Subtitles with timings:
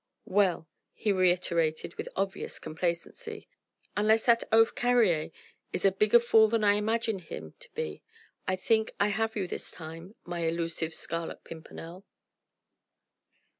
[0.25, 3.47] "Well!..." he reiterated with obvious complacency.
[3.95, 5.29] "Unless that oaf Carrier
[5.71, 8.01] is a bigger fool than I imagine him to be
[8.47, 12.03] I think I have you this time, my elusive Scarlet Pimpernel."